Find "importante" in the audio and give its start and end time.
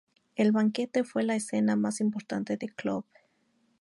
2.01-2.57